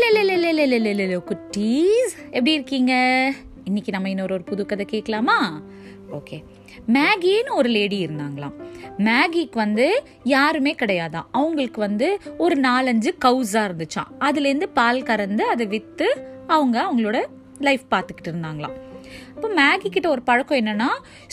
Hello 0.00 1.18
குட்டீஸ் 1.18 2.12
எப்படி 2.30 2.52
இருக்கீங்க 2.52 2.92
இன்னைக்கு 3.64 3.90
நம்ம 3.90 4.08
இன்னொரு 4.08 4.34
ஒரு 4.34 4.42
புது 4.42 4.66
கதை 4.66 4.84
கேட்கலாமா 4.84 5.62
ஓகே 6.12 6.38
மேகின்னு 6.92 7.54
ஒரு 7.54 7.68
லேடி 7.68 8.06
இருந்தாங்களாம் 8.06 8.54
மேகிக்கு 8.98 9.54
வந்து 9.54 9.86
யாருமே 10.24 10.74
கிடையாதான் 10.74 11.28
அவங்களுக்கு 11.32 11.80
வந்து 11.80 12.18
ஒரு 12.38 12.56
நாலஞ்சு 12.60 13.12
கவுஸா 13.24 13.62
இருந்துச்சாம் 13.64 14.12
அதுலேருந்து 14.18 14.68
பால் 14.74 15.02
கறந்து 15.02 15.46
அதை 15.46 15.66
விற்று 15.66 16.10
அவங்க 16.46 16.78
அவங்களோட 16.84 17.20
லைஃப் 17.60 17.86
பார்த்துக்கிட்டு 17.90 18.32
இருந்தாங்களாம் 18.32 18.76
இப்போ 19.34 19.48
மேகி 19.48 19.88
கிட்ட 19.88 20.08
ஒரு 20.08 20.22
பழக்கம் 20.22 20.58
என்னன்னா 20.58 20.88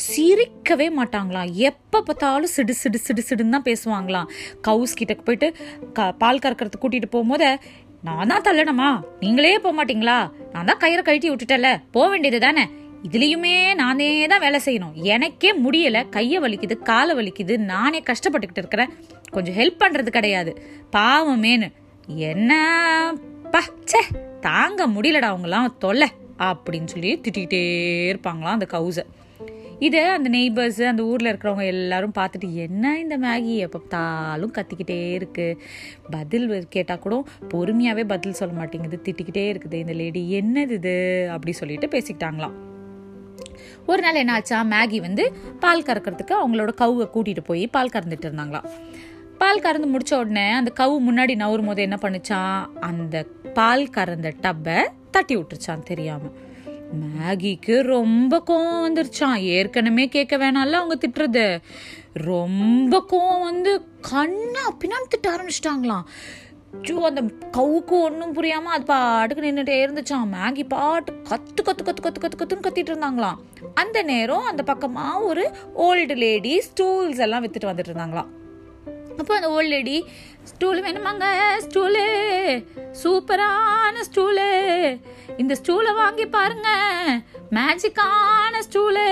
சிரிக்கவே 0.07 0.87
மாட்டாங்களாம் 0.97 1.51
எப்போ 1.53 2.01
பார்த்தாலும் 2.01 2.51
சிடு 2.51 2.73
சிடு 2.73 2.97
சிடு 2.97 3.23
சிடுன்னு 3.29 3.49
தான் 3.49 3.65
பேசுவாங்களாம் 3.65 4.29
கவுஸ் 4.61 4.93
கிட்ட 4.93 5.13
போயிட்டு 5.13 5.55
க 5.93 6.11
பால் 6.11 6.39
கறக்கிறதுக்கு 6.39 6.81
கூட்டிகிட்டு 6.81 7.09
போகும்போது 7.09 7.49
நான் 8.05 8.31
தான் 8.31 8.45
தள்ளணுமா? 8.47 8.89
நீங்களே 9.19 9.51
போக 9.59 9.73
மாட்டீங்களா 9.75 10.17
நான் 10.51 10.67
தான் 10.69 10.81
கயிறை 10.83 11.01
கழட்டி 11.01 11.29
விட்டுட்டல 11.29 11.69
போக 11.91 12.09
வேண்டியது 12.09 12.39
தானே? 12.39 12.63
இதுலயுமே 13.09 13.75
நானே 13.75 14.07
தான் 14.25 14.39
வேலை 14.39 14.59
செய்யணும். 14.65 14.93
எனக்கே 14.93 15.49
முடியல 15.55 16.09
கையை 16.09 16.39
வலிக்குது 16.41 16.75
காலை 16.89 17.15
வலிக்குது 17.15 17.57
நானே 17.71 17.99
கஷ்டப்பட்டுக்கிட்டு 18.09 18.61
இருக்கிறேன். 18.63 18.91
கொஞ்சம் 19.31 19.53
ஹெல்ப் 19.53 19.81
பண்றது 19.83 20.09
கிடையாது. 20.17 20.53
பாவமேனு 20.91 21.69
என்ன 22.27 22.51
ச்சே 23.55 24.01
தாங்க 24.41 24.87
முடியலடா 24.87 25.27
அவங்களாம் 25.33 25.77
தொல்லை 25.77 26.07
அப்படின்னு 26.39 26.85
சொல்லி 26.85 27.11
திட்டிக்கிட்டே 27.23 27.61
இருப்பாங்களாம் 28.11 28.55
அந்த 28.57 28.67
கவுசை. 28.73 29.03
இதை 29.79 30.03
அந்த 30.03 30.29
நெய்பர்ஸ் 30.29 30.83
அந்த 30.83 31.03
ஊரில் 31.03 31.31
இருக்கிறவங்க 31.31 31.65
எல்லாரும் 31.65 32.13
பார்த்துட்டு 32.15 32.53
என்ன 32.53 32.99
இந்த 32.99 33.17
மேகி 33.17 33.55
எப்போ 33.55 33.79
பார்த்தாலும் 33.79 34.51
கத்திக்கிட்டே 34.51 35.13
இருக்கு. 35.13 35.57
பதில் 36.11 36.67
கேட்டால் 36.67 36.99
கூட 36.99 37.23
பொறுமையாகவே 37.49 38.03
பதில் 38.03 38.33
சொல்ல 38.33 38.53
மாட்டேங்குது. 38.53 38.99
திட்டிக்கிட்டே 39.03 39.45
இருக்குது. 39.53 39.73
இந்த 39.73 39.93
லேடி 39.93 40.41
என்னது 40.41 40.69
இது? 40.69 41.29
அப்படி 41.31 41.51
சொல்லிட்டு 41.51 41.87
பேசிக்கிட்டாங்களாம். 41.87 42.55
ஒரு 43.85 44.01
நாள் 44.01 44.15
என்ன 44.15 44.33
ஆச்சா? 44.33 44.63
மேகி 44.63 45.01
வந்து 45.01 45.33
பால் 45.59 45.83
கறக்கிறதுக்கு 45.83 46.35
அவங்களோட 46.41 46.71
கவுவை 46.81 47.07
கூட்டிட்டு 47.13 47.39
போய் 47.39 47.67
பால் 47.67 47.89
கறந்துட்டு 47.89 48.27
இருந்தாங்களாம். 48.29 48.63
பால் 49.37 49.61
கறந்து 49.61 49.99
முடிச்ச 49.99 50.17
உடனே 50.17 50.51
அந்த 50.51 50.71
கவு 50.75 51.11
முன்னாடி 51.11 51.35
நவரும் 51.35 51.65
போது 51.65 51.81
என்ன 51.81 51.97
பண்ணுச்சான் 52.01 52.69
அந்த 52.79 53.25
பால் 53.53 53.89
கறந்த 53.89 54.33
டப்பை 54.41 54.85
தட்டி 55.11 55.37
விட்டுருச்சான் 55.37 55.83
தெரியாமல் 55.83 56.44
மேகிக்கு 56.93 57.81
ரொம்ப 57.81 58.43
கோவம் 58.47 58.85
வந்துருச்சான் 58.85 59.41
ஏற்கனவே 59.41 60.07
கேட்க 60.07 60.37
வேணாம்ல 60.37 60.71
அவங்க 60.71 60.97
திட்டுறது. 61.07 61.61
ரொம்ப 62.13 63.05
கோவம் 63.11 63.43
வந்து 63.43 63.85
கண்ணா 64.01 64.77
பின்னாடி 64.79 65.07
திட்ட 65.09 65.35
ஆரம்பிச்சிட்டாங்களாம். 65.35 66.03
ஐயோ 66.83 67.05
அந்த 67.05 67.21
கவுக்கு 67.51 67.99
ஒன்றும் 67.99 68.33
புரியாம 68.35 68.71
அது 68.75 68.85
பாட்டுக்கு 68.85 69.51
நின்றுட்டே 69.51 69.77
இருந்துச்சான் 69.85 70.31
மேகி 70.33 70.63
பாட்டு 70.67 71.13
கத்து 71.13 71.61
கத்து 71.63 71.83
கத்து 71.83 72.03
கத்து 72.03 72.21
கத்து 72.21 72.37
கத்துன்னு 72.37 72.65
கத்திட்டு 72.65 72.91
இருந்தாங்களாம். 72.91 73.35
அந்த 73.73 74.01
நேரம் 74.01 74.43
அந்த 74.43 74.63
பக்கமா 74.73 75.23
ஒரு 75.23 75.51
ஓல்டு 75.77 76.15
லேடி 76.15 76.61
ஸ்டூல்ஸ் 76.67 77.19
எல்லாம் 77.19 77.47
வித்துட்டு 77.47 77.69
வந்துட்டு 77.71 77.93
இருந்தாங்களாம். 77.93 78.31
அப்போ 79.17 79.35
அந்த 79.35 79.49
ஓல்டு 79.49 79.67
லேடி 79.67 80.05
ஸ்டூல் 80.43 80.83
வேணுமாங்க? 80.83 81.25
ஸ்டூலு. 81.69 82.03
சூப்பரான 83.03 83.95
ஸ்டூலு. 84.11 84.49
இந்த 85.37 85.53
ஸ்டூலை 85.61 85.91
வாங்கி 86.01 86.25
பாருங்க. 86.25 86.69
மேஜிக்கான 87.57 88.61
ஸ்டூலு 88.67 89.05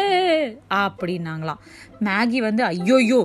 அப்படின்னாங்களாம். 0.83 1.61
மேகி 2.08 2.39
வந்து 2.45 2.64
ஐயோயோ 2.64 3.19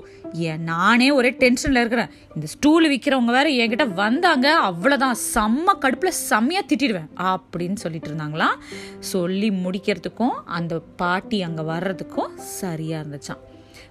ஏன் 0.49 0.63
நானே 0.63 1.11
ஒரே 1.11 1.31
டென்ஷனில் 1.43 1.81
இருக்கிறேன். 1.83 2.11
இந்த 2.35 2.47
ஸ்டூல் 2.55 2.87
விற்கிறவங்க 2.93 3.33
வேற 3.39 3.49
என்கிட்ட 3.63 3.87
வந்தாங்க. 4.03 4.49
அவ்வளோதான் 4.69 5.21
செம்ம 5.35 5.75
கடுப்பில் 5.85 6.19
செம்மையாக 6.31 6.69
திட்டிடுவேன். 6.71 7.11
அப்படின்னு 7.31 7.79
சொல்லிட்டு 7.85 8.11
இருந்தாங்களாம். 8.11 8.59
சொல்லி 8.99 9.51
முடிக்கிறதுக்கும் 9.65 10.37
அந்த 10.59 10.79
பாட்டி 11.03 11.41
அங்கே 11.43 11.63
வர்றதுக்கும் 11.63 12.35
சரியாக 12.37 13.05
இருந்துச்சான் 13.05 13.43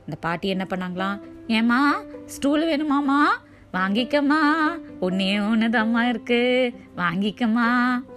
அந்த 0.05 0.17
பாட்டி 0.25 0.47
என்ன 0.47 0.65
பண்ணாங்களாம்? 0.69 1.17
ஏமா 1.57 1.79
ஸ்டூல் 2.25 2.63
வேணுமாமா 2.69 3.19
வாங்கிக்கம்மா 3.77 4.41
ஒன்னே 5.05 5.27
ஒன்றுதாம்மா 5.47 6.01
இருக்கு. 6.11 6.39
வாங்கிக்கம்மா 7.01 7.67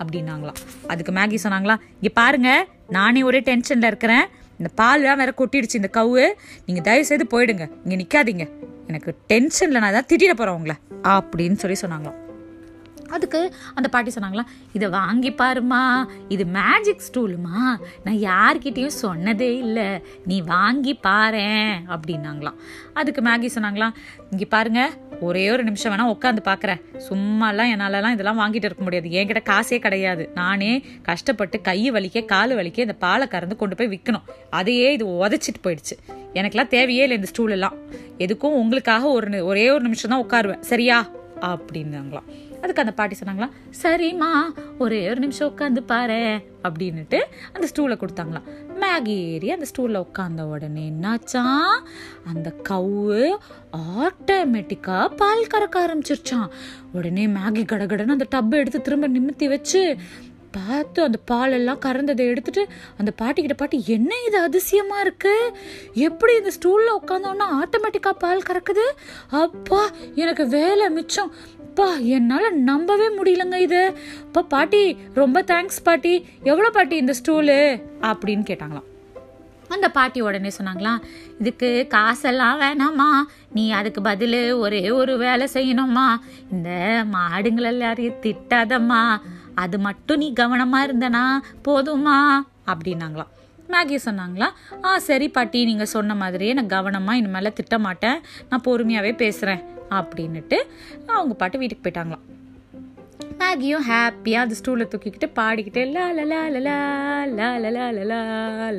அப்படின்னாங்களாம். 0.01 0.61
அதுக்கு 0.93 1.13
மேகி 1.19 1.39
சொன்னாங்களா 1.45 1.77
இங்கே 1.97 2.13
பாருங்க 2.21 2.51
நானே 2.97 3.23
ஒரே 3.31 3.41
டென்ஷனில் 3.51 3.91
இருக்கிறேன். 3.93 4.27
இந்த 4.61 4.71
பால்லாம் 4.81 5.21
வேற 5.23 5.33
கொட்டிடுச்சு 5.41 5.81
இந்த 5.81 5.91
கவு 5.99 6.25
நீங்கள் 6.67 6.87
தயவு 6.89 7.09
செய்து 7.11 7.27
போயிடுங்க 7.35 7.67
இங்கே 7.85 7.99
நிற்காதீங்க 8.03 8.47
எனக்கு 8.91 9.11
டென்ஷனில் 9.33 9.83
நான் 9.85 9.97
தான் 9.99 10.11
திட்டிட 10.13 10.33
போகிறேன் 10.35 10.59
உங்களை 10.59 10.77
அப்படின்னு 11.15 11.61
சொல்லி 11.63 11.79
சொன்னாங்களாம். 11.85 12.19
அதுக்கு 13.11 13.41
அந்த 13.75 13.89
பாட்டி 13.89 14.11
சொன்னாங்களா 14.15 14.45
இதை 14.73 14.89
வாங்கி 14.89 15.31
பாருமா 15.31 15.83
இது 16.29 16.45
மேஜிக் 16.59 17.07
ஸ்டூலுமா 17.09 17.61
நான் 18.05 18.21
யார்கிட்டேயும் 18.29 18.99
சொன்னதே 19.03 19.51
இல்லை 19.65 19.89
நீ 20.25 20.41
வாங்கி 20.41 20.95
பாரு 20.95 21.47
அப்படின்னாங்களாம். 21.95 22.59
அதுக்கு 22.93 23.23
மேகி 23.23 23.49
சொன்னாங்களாம் 23.55 23.95
இங்கே 24.31 24.45
பாருங்க 24.45 24.83
ஒரே 25.21 25.51
ஒரு 25.51 25.63
நிமிஷம் 25.65 25.93
வேணால் 25.93 26.13
உட்காந்து 26.15 26.43
பார்க்குறேன் 26.45 26.81
சும்மாலாம் 27.09 27.73
என்னாலலாம் 27.75 28.15
இதெல்லாம் 28.17 28.41
வாங்கிட்டு 28.41 28.69
இருக்க 28.69 28.83
முடியாது. 28.83 29.09
என்கிட்ட 29.09 29.43
காசே 29.51 29.79
கிடையாது. 29.79 30.31
நானே 30.35 30.71
கஷ்டப்பட்டு 31.03 31.61
கை 31.61 31.91
வலிக்க 31.91 32.25
கால் 32.25 32.57
வலிக்க 32.59 32.79
இந்த 32.79 32.97
பாலை 33.05 33.27
கறந்து 33.27 33.57
கொண்டு 33.57 33.77
போய் 33.77 33.93
விற்கணும் 33.95 34.29
அதையே 34.51 34.93
இது 34.93 35.07
உதச்சிட்டு 35.07 35.63
போயிடுச்சு. 35.67 35.97
எனக்கெல்லாம் 36.35 36.75
தேவையே 36.77 37.03
இல்லை 37.03 37.17
இந்த 37.17 37.31
ஸ்டூல் 37.33 37.51
எல்லாம். 37.51 37.77
எதுக்கும் 38.19 38.59
உங்களுக்காக 38.63 39.07
ஒரு 39.09 39.45
ஒரே 39.45 39.71
ஒரு 39.71 39.83
நிமிஷம் 39.83 40.13
தான் 40.15 40.25
உட்காருவேன். 40.27 40.61
சரியா? 40.61 40.99
அப்படின்னாங்களாம். 41.41 42.29
அதுக்கு 42.63 42.83
அந்த 42.83 42.93
பாட்டி 42.93 43.17
சொன்னாங்களாம் 43.25 43.53
சரிம்மா 43.83 44.31
ஒரே 44.79 45.09
ஒரு 45.09 45.21
நிமிஷம் 45.21 45.57
உட்காந்து 45.57 45.81
பாரு 45.87 46.41
அப்படின்னுட்டு 46.63 47.19
அந்த 47.53 47.67
ஸ்டூலை 47.73 47.97
கொடுத்தாங்களாம். 48.01 48.49
மேகி 48.81 49.15
ஏறி 49.33 49.51
அந்த 49.51 49.67
ஸ்டூலில் 49.71 50.05
உட்காந்த 50.05 50.43
உடனே 50.43 50.85
என்னாச்சான் 50.91 51.79
அந்த 52.25 52.55
கவு 52.69 53.33
ஆட்டோமேட்டிக்காக 53.77 55.15
பால் 55.17 55.47
கறக்க 55.55 55.77
ஆரம்பிச்சிருச்சான் 55.85 56.51
உடனே 56.93 57.27
மேகி 57.27 57.65
கடகடன்னு 57.73 58.17
அந்த 58.17 58.27
டப்பை 58.35 58.61
எடுத்து 58.63 58.81
திரும்ப 58.83 59.09
நிமித்தி 59.09 59.49
வச்சு 59.49 59.97
பார்த்து 60.51 61.03
அந்த 61.03 61.19
பால் 61.25 61.53
எல்லாம் 61.53 61.79
கறந்ததை 61.79 62.27
எடுத்துட்டு 62.27 62.67
அந்த 62.99 63.13
பாட்டிக்கிட்ட 63.23 63.57
பாட்டி 63.57 63.85
என்ன 63.87 64.15
இது 64.27 64.39
அதிசயமா 64.39 65.01
இருக்கு? 65.01 65.57
எப்படி 65.95 66.35
இந்த 66.35 66.51
ஸ்டூல்ல 66.57 67.05
உட்காந்தோன்னா 67.05 67.47
ஆட்டோமேட்டிக்கா 67.63 68.11
பால் 68.11 68.47
கறக்குது? 68.51 68.87
அப்பா 69.31 69.89
எனக்கு 70.15 70.49
வேலை 70.49 70.91
மிச்சம். 70.91 71.33
அப்பா 71.59 71.97
என்னால் 71.97 72.59
நம்பவே 72.59 73.09
முடியலங்க 73.09 73.55
இது. 73.55 73.95
அப்பா 74.23 74.43
பாட்டி 74.43 74.97
ரொம்ப 75.15 75.43
தேங்க்ஸ் 75.43 75.83
பாட்டி. 75.85 76.27
எவ்வளோ 76.43 76.71
பாட்டி 76.71 76.97
இந்த 76.97 77.15
ஸ்டூலு? 77.23 77.59
அப்படின்னு 78.03 78.45
கேட்டாங்களாம். 78.51 78.89
அந்த 79.69 79.89
பாட்டி 79.91 80.21
உடனே 80.21 80.51
சொன்னாங்களாம் 80.63 81.03
இதுக்கு 81.41 81.87
காசெல்லாம் 81.89 82.61
வேணாமா 82.61 83.11
நீ 83.53 83.73
அதுக்கு 83.73 84.03
பதில் 84.03 84.53
ஒரே 84.53 84.91
ஒரு 84.91 85.19
வேலை 85.19 85.49
செய்யணுமா 85.53 86.07
இந்த 86.51 86.71
மாடுங்கள் 87.13 87.63
எல்லாரையும் 87.63 88.15
திட்டாதம்மா. 88.15 89.21
அது 89.55 89.79
மட்டும் 89.79 90.19
நீ 90.19 90.33
கவனமா 90.33 90.81
இருந்தனா 90.87 91.25
போதுமா? 91.69 92.17
அப்படின்னாங்களாம். 92.73 93.33
மேகி 93.73 93.99
சொன்னாங்களா 94.05 94.49
ஆ 94.85 94.99
சரி 94.99 95.29
பாட்டி 95.29 95.65
நீங்கள் 95.65 95.91
சொன்ன 95.95 96.15
மாதிரியே 96.15 96.53
நான் 96.53 96.73
கவனமாக 96.77 97.19
இனிமேல் 97.19 97.53
திட்ட 97.53 97.79
மாட்டேன் 97.79 98.19
நான் 98.49 98.65
பொறுமையாகவே 98.65 99.13
பேசுகிறேன் 99.17 99.63
அப்படின்னுட்டு 99.99 100.59
அவங்க 101.07 101.35
பாட்டு 101.35 101.59
வீட்டுக்கு 101.59 101.85
போயிட்டாங்களாம். 101.85 102.25
மேகியும் 103.41 103.85
ஹாப்பியாக 103.89 104.45
அந்த 104.45 104.55
ஸ்டூலை 104.59 104.85
தூக்கிக்கிட்டு 104.93 105.29
பாடிக்கிட்டு 105.39 105.83
லா 105.93 106.05
லலா 106.17 106.41
லலா 106.55 106.75
லா 107.39 107.49
லலா 107.65 107.85
லலா 107.99 108.19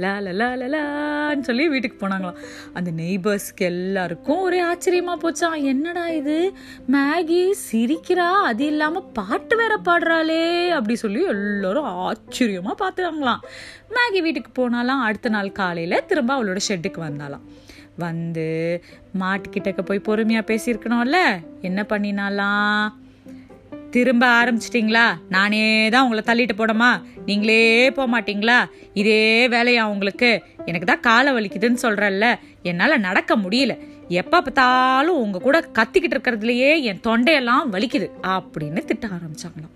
லா 0.02 0.12
லலா 0.26 0.48
லலான்னு 0.62 1.48
சொல்லி 1.50 1.64
வீட்டுக்கு 1.74 1.98
போனாங்களாம். 2.02 2.38
அந்த 2.74 2.90
நெய்பர்ஸ்க்கு 2.92 3.66
எல்லாருக்கும் 3.74 4.42
ஒரே 4.42 4.60
ஆச்சரியமாக 4.60 5.18
போச்சான் 5.24 5.58
என்னடா 5.64 6.06
இது? 6.20 6.38
மேகி 6.96 7.42
சிரிக்கிறா 7.68 8.28
அது 8.50 8.66
இல்லாமல் 8.66 9.10
பாட்டு 9.14 9.56
வேற 9.56 9.76
பாடுறாளே 9.88 10.42
அப்படி 10.78 10.96
சொல்லி 10.96 11.24
எல்லோரும் 11.36 11.90
ஆச்சரியமாக 12.08 12.78
பார்த்துறாங்களாம் 12.84 13.44
மேகி 13.98 14.22
வீட்டுக்கு 14.22 14.54
போனாலாம். 14.62 15.06
அடுத்த 15.08 15.30
நாள் 15.30 15.52
காலையில் 15.52 16.06
திரும்ப 16.08 16.32
அவளோட 16.38 16.60
ஷெட்டுக்கு 16.68 17.02
வந்தாலாம் 17.10 17.46
வந்து 17.98 18.48
மாட்டுக்கிட்டக்க 19.20 19.82
போய் 19.82 20.08
பொறுமையாக 20.10 20.50
பேசியிருக்கணும்ல? 20.52 21.20
என்ன 21.62 21.82
பண்ணினாலாம் 21.90 22.84
திரும்ப 23.96 24.26
ஆரம்பிச்சிட்டிங்களா? 24.40 25.06
நானே 25.30 25.90
தான் 25.90 26.04
உங்களை 26.06 26.22
தள்ளிட்டு 26.26 26.56
போடமா 26.58 26.90
நீங்களே 27.26 27.92
போக 27.92 28.08
மாட்டீங்களா? 28.14 28.58
இதே 28.94 29.48
வேலையா 29.48 29.84
உங்களுக்கு? 29.94 30.30
எனக்கு 30.66 30.88
தான் 30.88 31.06
காலை 31.08 31.32
வலிக்குதுன்னு 31.34 31.84
சொல்கிறல்ல 31.86 32.28
என்னால் 32.62 33.04
நடக்க 33.08 33.36
முடியல. 33.38 33.74
எப்போ 34.22 34.42
பார்த்தாலும் 34.42 35.20
உங்கள் 35.24 35.42
கூட 35.42 35.60
கத்திக்கிட்டு 35.60 36.16
இருக்கிறதுலையே 36.16 36.72
என் 36.82 37.04
தொண்டையெல்லாம் 37.08 37.72
வலிக்குது 37.72 38.08
அப்படின்னு 38.36 38.84
திட்ட 38.86 39.08
ஆரம்பிச்சாங்களாம். 39.08 39.76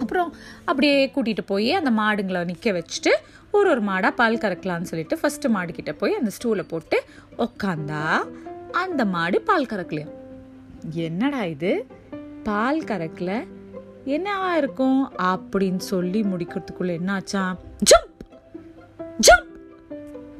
அப்புறம் 0.00 0.34
அப்படியே 0.64 1.10
கூட்டிகிட்டு 1.14 1.44
போய் 1.46 1.72
அந்த 1.72 1.90
மாடுங்களை 1.90 2.44
நிற்க 2.44 2.72
வச்சுட்டு 2.72 3.12
ஒரு 3.50 3.68
ஒரு 3.70 3.82
மாடாக 3.82 4.10
பால் 4.10 4.42
கறக்கலான்னு 4.42 4.90
சொல்லிட்டு 4.90 5.18
ஃபஸ்ட்டு 5.22 5.52
மாடுக்கிட்ட 5.56 5.92
போய் 5.92 6.14
அந்த 6.14 6.30
ஸ்டூலை 6.36 6.62
போட்டு 6.62 6.98
உக்காந்தா 7.38 8.02
அந்த 8.82 9.04
மாடு 9.04 9.40
பால் 9.40 9.70
கறக்கலையும். 9.72 10.14
என்னடா 11.06 11.44
இது? 11.44 11.86
பால் 12.42 12.80
கறக்கல. 12.80 13.46
என்னவா 14.06 14.52
இருக்கும்? 14.56 15.12
அப்படின்னு 15.18 15.76
சொல்லி 15.76 16.20
முடிக்கிறதுக்குள்ள 16.20 16.98
என்னாச்சான் 16.98 17.54
ஜம்ப்! 17.90 18.36
ஜம்ப்! 19.20 19.56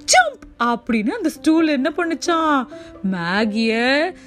ஜம்ப்! 0.05 0.65
அப்படின்னு 0.65 1.09
அந்த 1.09 1.29
ஸ்டூல் 1.29 1.69
என்ன 1.69 1.93
பண்ணுச்சான் 1.97 2.67
மேகிய 3.13 3.73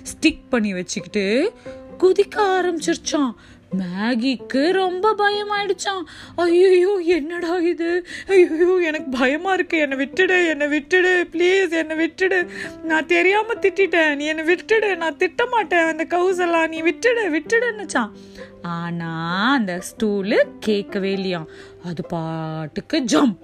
ஸ்டிக் 0.03 0.41
பண்ணி 0.49 0.73
வச்சுக்கிட்டு 0.73 1.53
குதிக்க 1.99 2.35
ஆரம்பிச்சிருச்சான் 2.35 3.31
மேகிக்கு 3.79 4.71
ரொம்ப 4.71 5.13
பயமாயிடுச்சான் 5.13 6.03
ஐயோ 6.35 6.93
என்னடா 7.17 7.55
இது? 7.57 8.05
ஐயோ 8.27 8.79
எனக்கு 8.81 9.09
பயமா 9.19 9.53
இருக்கு. 9.53 9.77
என்னை 9.77 9.97
விட்டுடு 9.97 10.49
என்னை 10.49 10.67
விட்டுடு. 10.67 11.13
ப்ளீஸ் 11.31 11.71
என்னை 11.71 11.97
விட்டுடு. 11.97 12.39
நான் 12.83 13.05
தெரியாம 13.05 13.53
திட்டிட்டேன். 13.53 14.15
நீ 14.15 14.25
என்னை 14.25 14.45
விட்டுடு. 14.45 14.95
நான் 14.95 15.17
திட்ட 15.17 15.45
மாட்டேன் 15.45 15.87
அந்த 15.87 16.05
கவுசெல்லாம் 16.09 16.69
நீ 16.69 16.81
விட்டுடு 16.81 17.23
விட்டுடுன்னுச்சான் 17.37 18.13
ஆனா 18.61 19.11
அந்த 19.53 19.81
ஸ்டூலு 19.89 20.37
கேட்கவே 20.59 21.11
இல்லையாம் 21.11 21.47
அது 21.83 22.03
பாட்டுக்கு 22.07 22.99
ஜம்ப் 22.99 23.41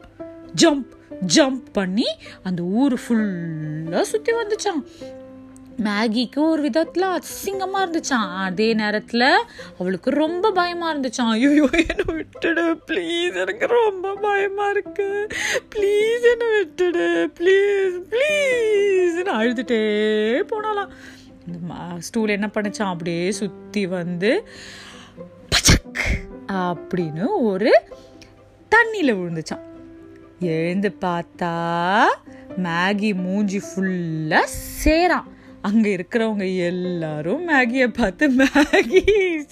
ஜம்ப் 0.55 0.91
ஜம்ப் 1.35 1.65
பண்ணி 1.71 2.07
அந்த 2.43 2.61
ஊர் 2.63 2.93
ஃபுல்லாக 2.93 4.01
சுற்றி 4.01 4.33
வந்துச்சான் 4.33 4.81
மேகிக்கு 5.79 6.39
ஒரு 6.45 6.61
விதத்தில் 6.61 7.05
அசிங்கமாக 7.09 7.83
இருந்துச்சான் 7.83 8.31
அதே 8.39 8.67
நேரத்தில் 8.73 9.25
அவளுக்கு 9.77 10.09
ரொம்ப 10.15 10.51
பயமாக 10.51 10.91
இருந்துச்சான் 10.93 11.31
ஐயோ 11.35 11.49
என்னை 11.83 12.05
விட்டுடு 12.11 12.65
ப்ளீஸ் 12.87 13.35
எனக்கு 13.35 13.67
ரொம்ப 13.75 14.13
பயமாக 14.21 14.71
இருக்கு. 14.71 15.07
ப்ளீஸ் 15.69 16.25
என்னை 16.31 16.49
விட்டுடு 16.55 17.05
ப்ளீஸ் 17.39 17.95
ப்ளீஸ்னு 18.11 19.33
அழுதுகிட்டே 19.37 19.81
போனாலாம் 20.51 20.91
இந்த 21.47 21.59
ஸ்டூல் 22.01 22.29
என்ன 22.29 22.49
பண்ணிச்சான் 22.53 22.91
அப்படியே 22.91 23.23
சுற்றி 23.39 23.83
வந்து 23.93 24.31
பச்சக் 25.51 26.03
அப்படின்னு 26.61 27.23
ஒரு 27.45 27.71
தண்ணியில் 28.71 29.17
விழுந்துச்சான் 29.17 29.65
எழுந்து 30.51 30.89
பார்த்தா 31.01 31.53
மேகி 32.59 33.09
மூஞ்சி 33.17 33.59
ஃபுல்லாக 33.65 34.47
சேரான் 34.83 35.27
அங்கே 35.61 35.95
இருக்கிறவங்க 35.95 36.57
எல்லாரும் 36.57 37.50
மேகியை 37.50 37.88
பார்த்து 37.88 38.29
மேகி 38.29 39.01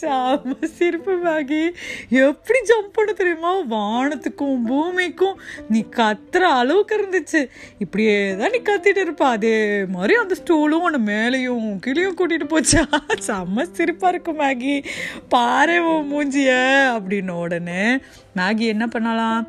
சாம 0.02 0.64
சிரிப்பு 0.64 1.12
மேகி 1.24 1.74
எப்படி 2.10 2.60
ஜம்ப் 2.60 2.94
பண்ண 2.94 3.12
தெரியுமா? 3.12 3.60
வானத்துக்கும் 3.60 4.66
பூமிக்கும் 4.66 5.40
நீ 5.70 5.86
கத்துற 5.92 6.38
அளவுக்கு 6.38 6.96
இருந்துச்சு. 6.98 7.50
இப்படியே 7.78 8.36
தான் 8.36 8.50
நீ 8.50 8.58
கத்திட்டு 8.58 8.98
இருப்ப. 8.98 9.28
அதே 9.28 9.86
மாதிரி 9.86 10.14
அந்த 10.14 10.36
ஸ்டூலும் 10.44 10.82
உன்னை 10.82 11.16
மேலேயும் 11.16 11.80
கிளியும் 11.80 12.18
கூட்டிட்டு 12.18 12.48
போச்சா? 12.50 12.84
செம்ம 13.28 13.62
சிரிப்பா 13.62 14.08
இருக்கும் 14.08 14.40
மேகி. 14.40 14.86
பாரு 15.30 15.78
உன் 15.96 16.12
மூஞ்சிய. 16.12 16.50
அப்படின்னு 16.98 17.30
உடனே 17.30 17.98
மேகி 18.36 18.68
என்ன 18.68 18.88
பண்ணலாம்? 18.88 19.48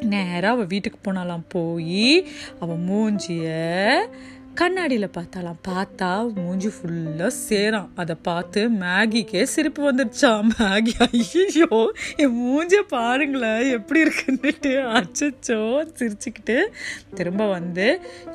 நேராக 0.00 0.48
அவள் 0.48 0.66
வீட்டுக்கு 0.66 1.12
போனாலாம். 1.12 1.48
போய் 1.48 2.26
அவள் 2.60 2.76
மூஞ்சிய 2.76 3.48
கண்ணாடியில் 4.58 5.06
பார்த்தாலாம். 5.16 5.58
பார்த்தா 5.68 6.08
மூஞ்சி 6.38 6.70
ஃபுல்லாக 6.74 7.30
சேரான். 7.46 7.86
அதை 8.00 8.14
பார்த்து 8.28 8.60
மேகிக்கே 8.82 9.42
சிரிப்பு 9.52 9.80
வந்துடுச்சா 9.86 10.30
மேகி 10.48 10.92
ஐயோ 11.06 11.68
என் 12.22 12.34
மூஞ்சை 12.40 12.80
பாருங்களேன் 12.94 13.62
எப்படி 13.76 14.00
இருக்குன்னுட்டு 14.04 14.72
அச்சச்சோ 14.98 15.58
சிரிச்சுக்கிட்டு 15.98 16.56
திரும்ப 17.18 17.46
வந்து 17.56 17.86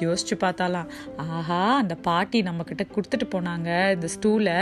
யோசிச்சு 0.05 0.37
பார்த்தாலாம். 0.45 0.89
ஆஹா 1.25 1.59
அந்த 1.81 1.97
பாட்டி 2.07 2.41
நம்மக்கிட்ட 2.49 2.85
கொடுத்துட்டு 2.95 3.27
போனாங்க 3.35 3.69
இந்த 3.97 4.09
ஸ்டூலை 4.15 4.57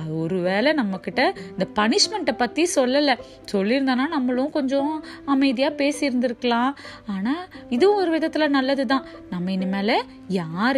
ஒரு 0.00 0.34
ஒருவேளை 0.34 0.72
நம்மக்கிட்ட 0.80 1.22
இந்த 1.54 1.68
பனிஷ்மெண்ட்டை 1.80 2.36
பற்றி 2.44 2.62
சொல்லலை. 2.76 3.16
சொல்லியிருந்தானா 3.52 4.06
நம்மளும் 4.16 4.54
கொஞ்சம் 4.58 4.92
அமைதியாக 5.34 5.78
பேசியிருந்திருக்கலாம். 5.82 6.72
ஆனால் 7.14 7.44
இதுவும் 7.74 8.00
ஒரு 8.04 8.10
விதத்தில் 8.16 8.54
நல்லது 8.58 8.86
தான் 8.94 9.06
நம்ம 9.34 9.52
இனிமேல் 9.58 9.96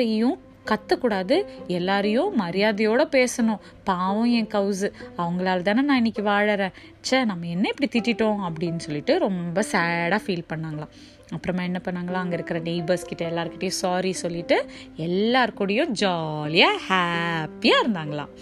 யாரையும் 0.07 0.41
கத்தக்கூடாது. 0.71 1.37
எல்லாரையும் 1.67 2.31
மரியாதையோடு 2.41 3.05
பேசணும். 3.17 3.63
பாவம் 3.85 4.31
என் 4.39 4.51
கவுசு. 4.55 4.89
அவங்களால 5.19 5.65
தானே 5.69 5.83
நான் 5.89 6.01
இன்னைக்கு 6.03 6.23
வாழறேன். 6.23 6.75
ச்சே 7.07 7.19
நம்ம 7.25 7.47
என்ன 7.47 7.71
இப்படி 7.73 7.89
திட்டிட்டோம் 7.97 8.43
அப்படின்னு 8.49 8.81
சொல்லிட்டு 8.87 9.19
ரொம்ப 9.19 9.65
சேடாக 9.73 10.21
ஃபீல் 10.27 10.51
பண்ணாங்களாம். 10.53 10.93
அப்புறமா 11.35 11.63
என்ன 11.63 11.81
பண்ணாங்களா 11.85 12.21
அங்கே 12.23 12.37
இருக்கிற 12.39 12.59
நெய்பர்ஸ் 12.61 13.09
கிட்ட 13.11 13.23
எல்லாருக்கிட்டையும் 13.31 13.81
சாரி 13.83 14.13
சொல்லிட்டு 14.13 14.57
எல்லாருக்கூடையும் 15.07 15.95
ஜாலியாக 16.03 16.85
ஹாப்பியாக 16.89 17.83
இருந்தாங்களாம். 17.85 18.33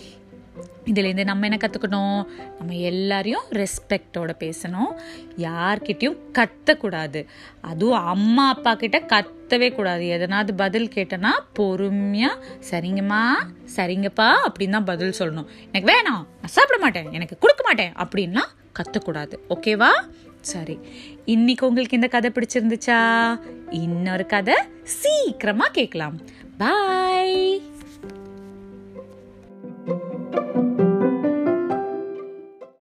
இதுலேருந்து 0.85 1.25
நம்ம 1.25 1.47
என்ன 1.47 1.59
கற்றுக்கணும் 1.61 2.27
நம்ம 2.59 2.75
எல்லாரையும் 2.75 3.43
ரெஸ்பெக்டோட 3.51 4.33
பேசணும். 4.39 4.91
யார்கிட்டையும் 5.39 6.17
கத்தக்கூடாது. 6.33 7.27
அதுவும் 7.61 8.05
அம்மா 8.05 8.49
அப்பா 8.49 8.75
கிட்ட 8.75 8.99
கத்தவே 8.99 9.75
கூடாது. 9.75 10.06
எதனாவது 10.06 10.55
பதில் 10.55 10.91
கேட்டனா 10.95 11.29
பொறுமையாக 11.53 12.45
சரிங்கம்மா 12.71 13.25
சரிங்கப்பா 13.77 14.33
அப்படின்னு 14.47 14.71
தான் 14.71 14.85
பதில் 14.85 15.15
சொல்லணும். 15.19 15.47
எனக்கு 15.73 15.95
வேணாம் 15.95 16.27
நான் 16.41 16.55
சாப்பிட 16.56 16.81
மாட்டேன் 16.81 17.12
எனக்கு 17.12 17.39
கொடுக்க 17.39 17.62
மாட்டேன் 17.65 17.93
அப்படின்லாம் 17.93 18.51
கத்தக்கூடாது. 18.79 19.33
ஓகேவா? 19.49 19.89
சரி. 20.41 20.79
இன்னைக்கு 21.25 21.67
உங்களுக்கு 21.67 21.95
இந்த 21.95 22.06
கதை 22.06 22.31
பிடிச்சிருந்துச்சா? 22.31 23.01
இன்னொரு 23.71 24.27
கதை 24.27 24.55
சீக்கிரமாக 24.83 25.71
கேட்கலாம். 25.71 26.21
பாய். 26.59 27.62